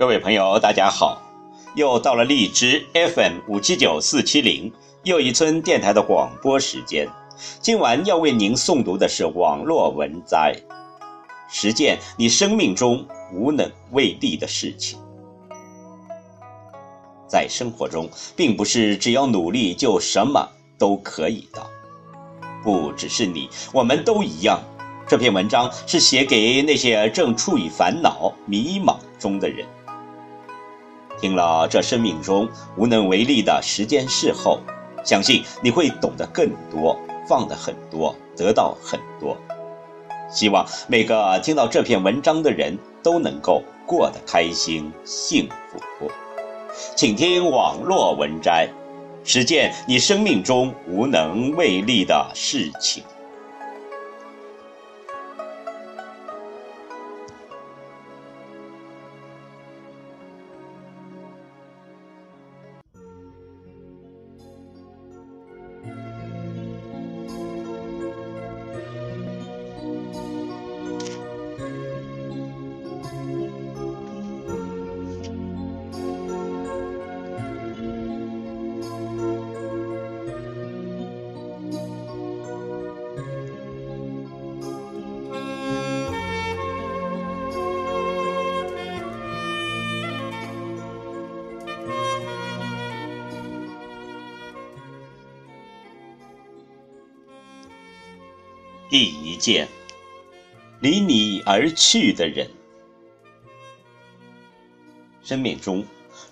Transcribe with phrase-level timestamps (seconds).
[0.00, 1.20] 各位朋友，大家好！
[1.74, 7.06] 又到了荔枝 FM 五七九四七零又一村电台的广播时间。
[7.60, 10.56] 今晚要为您诵读的是网络文摘：
[11.50, 14.98] 实践你生命中无能为力的事情。
[17.28, 20.48] 在生活中，并不是只要努力就什么
[20.78, 21.62] 都可以的。
[22.62, 24.62] 不只是你，我们都一样。
[25.06, 29.66] 这篇文章是写给那些正处于烦恼、迷茫中的人。
[31.20, 34.60] 听了这生命中无能为力的十件事后，
[35.04, 39.36] 相信你会懂得更多，放得很多，得到很多。
[40.30, 45.48] 希望每个听到这篇文章的人都能够过得开心、幸
[45.98, 46.10] 福。
[46.96, 48.68] 请听网络文摘，
[49.24, 53.02] 实践你生命中无能为力的事情。
[98.90, 99.68] 第一件，
[100.80, 102.50] 离你而去的人。
[105.22, 105.84] 生命中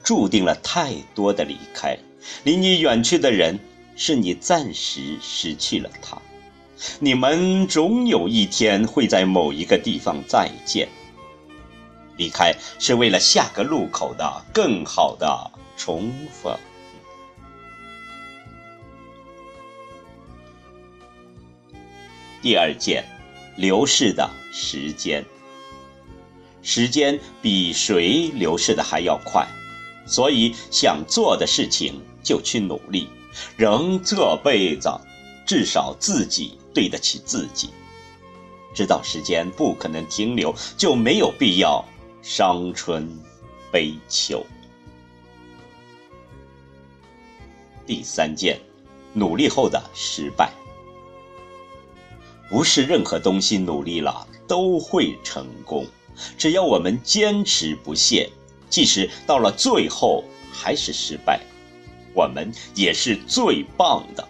[0.02, 1.97] 注定了太多的离开，
[2.42, 3.60] 离你远去的人，
[3.94, 6.20] 是你暂时失去了他。
[6.98, 10.88] 你们总有一天会在某一个地方再见。
[12.16, 16.58] 离开是为了下个路口的更好的重逢。
[22.41, 23.04] 第二件，
[23.56, 25.25] 流逝的时间。
[26.62, 29.47] 时间比谁流逝的还要快，
[30.06, 33.09] 所以想做的事情就去努力。
[33.56, 34.91] 人这辈子，
[35.47, 37.71] 至少自己对得起自己。
[38.75, 41.84] 知道时间不可能停留，就没有必要
[42.22, 43.09] 伤春
[43.72, 44.44] 悲秋。
[47.87, 48.60] 第三件，
[49.15, 50.53] 努力后的失败。
[52.48, 55.86] 不是任何东西努力了都会成功，
[56.38, 58.31] 只要我们坚持不懈，
[58.70, 61.41] 即使到了最后还是失败，
[62.14, 64.26] 我们也是最棒的，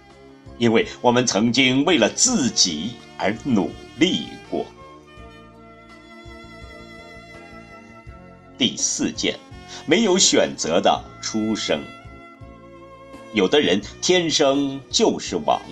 [0.58, 4.66] 因为我们曾经为了自己而努力过。
[8.58, 9.38] 第四件，
[9.86, 11.80] 没有选择的出生。
[13.32, 15.62] 有的人天生就是王。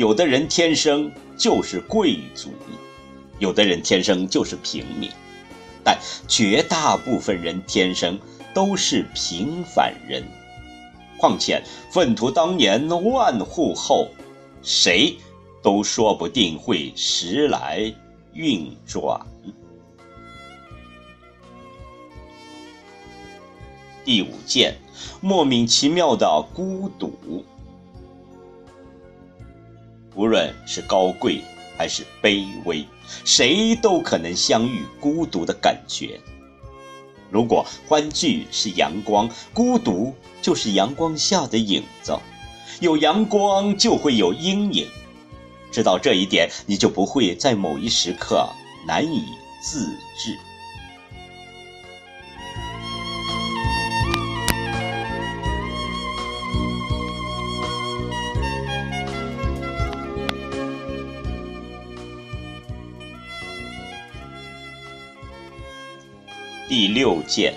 [0.00, 2.48] 有的人天生就是贵族，
[3.38, 5.10] 有的人天生就是平民，
[5.84, 8.18] 但绝大部分人天生
[8.54, 10.24] 都是平凡人。
[11.18, 11.62] 况且
[11.92, 14.08] 粪土当年万户后，
[14.62, 15.18] 谁
[15.62, 17.94] 都说不定会时来
[18.32, 19.20] 运转。
[24.02, 24.78] 第五件，
[25.20, 27.44] 莫名其妙的孤独。
[30.20, 31.40] 无论是高贵
[31.78, 32.86] 还是卑微，
[33.24, 36.20] 谁都可能相遇孤独的感觉。
[37.30, 42.14] 如果欢聚是阳光，孤独就是阳光下的影子。
[42.80, 44.86] 有阳光就会有阴影，
[45.72, 48.46] 知道这一点，你就不会在某一时刻
[48.86, 49.24] 难以
[49.62, 49.86] 自
[50.18, 50.38] 制。
[66.70, 67.52] 第六件，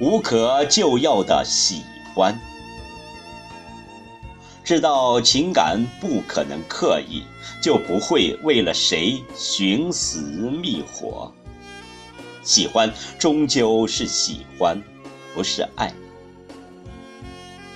[0.00, 2.36] 无可救药的喜欢。
[4.64, 7.22] 知道情感不可能刻意，
[7.62, 11.32] 就不会为了谁寻死觅活。
[12.42, 14.82] 喜欢终究是喜欢，
[15.32, 15.94] 不是爱。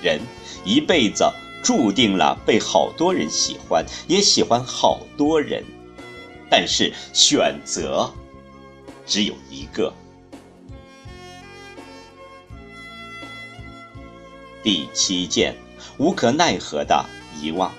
[0.01, 0.19] 人
[0.65, 1.23] 一辈子
[1.63, 5.63] 注定了被好多人喜欢，也喜欢好多人，
[6.49, 8.13] 但是选择
[9.05, 9.93] 只有一个。
[14.65, 15.55] 第七件，
[15.99, 17.05] 无可奈何的
[17.39, 17.71] 遗忘。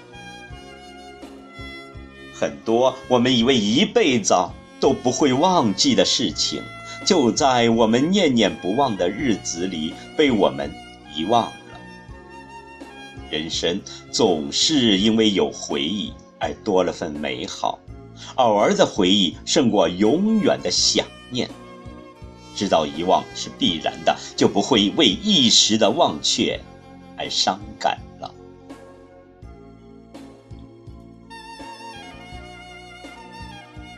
[2.33, 4.33] 很多我们以为一辈子
[4.79, 6.63] 都不会忘记的事情，
[7.05, 10.73] 就在我们念念不忘的日子里被我们
[11.13, 11.53] 遗忘了。
[13.33, 13.81] 人生
[14.13, 17.81] 总是因为有回忆而多了份美好，
[18.37, 21.51] 偶尔的回忆胜过永远的想念。
[22.55, 26.59] 知道遗忘是必然的，就不会为一时的忘却
[27.19, 28.35] 而伤感了。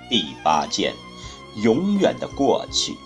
[0.09, 0.95] 第八件，
[1.63, 2.97] 永远的过去。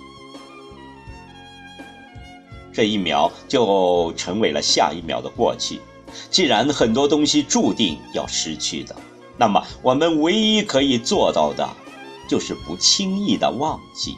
[2.73, 5.81] 这一秒就成为了下一秒的过去。
[6.31, 8.95] 既然很多东西注定要失去的，
[9.37, 11.69] 那么我们唯一可以做到的，
[12.29, 14.17] 就是不轻易的忘记。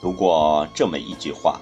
[0.00, 1.60] 读过这么一句话：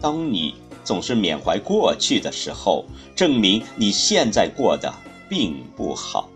[0.00, 0.54] 当你
[0.84, 2.84] 总是缅怀过去的时候，
[3.16, 4.92] 证明你现在过得
[5.28, 6.28] 并不好。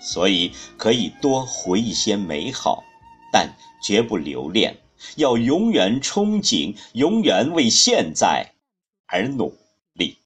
[0.00, 2.84] 所以可以多回忆些美好，
[3.32, 3.52] 但
[3.82, 4.76] 绝不留恋，
[5.16, 8.52] 要永远憧憬，永远为现在
[9.06, 9.52] 而努
[9.94, 10.18] 力。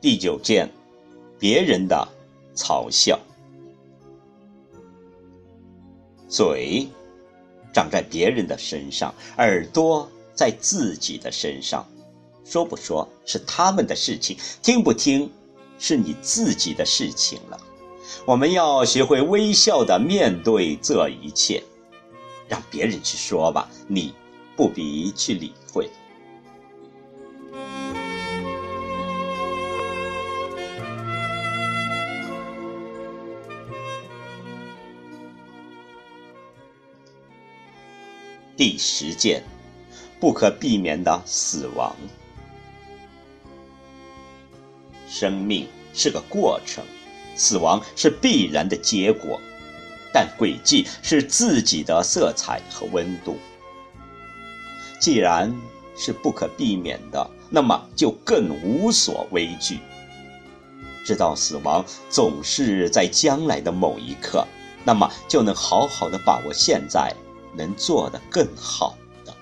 [0.00, 0.72] 第九件，
[1.38, 2.08] 别人的
[2.54, 3.18] 嘲笑，
[6.28, 6.88] 嘴。
[7.72, 11.86] 长在别人的身上，耳朵在自己的身上，
[12.42, 15.30] 说不说是他们的事情，听不听
[15.78, 17.60] 是你自己的事情了。
[18.24, 21.62] 我们要学会微笑的面对这一切，
[22.48, 24.14] 让别人去说吧，你
[24.56, 25.90] 不必去理会。
[38.56, 39.42] 第十件，
[40.18, 41.94] 不可避免的死亡。
[45.06, 46.82] 生命是个过程，
[47.36, 49.38] 死亡是必然的结果，
[50.12, 53.36] 但轨迹是自己的色彩和温度。
[54.98, 55.54] 既然
[55.94, 59.78] 是不可避免的，那么就更无所畏惧。
[61.04, 64.46] 知道死亡总是在将来的某一刻，
[64.82, 67.14] 那么就能好好的把握现在。
[67.56, 69.34] 能做得更好的，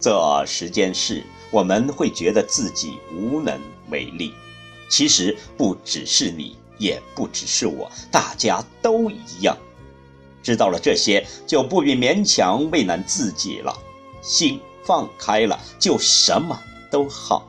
[0.00, 3.60] 这十件事，我们会觉得自己无能
[3.90, 4.32] 为力。
[4.88, 9.56] 其实不只是你，也不只是我，大家都一样。
[10.42, 13.76] 知道了这些，就不必勉强为难自己了。
[14.22, 16.58] 心放开了，就什么
[16.90, 17.47] 都好。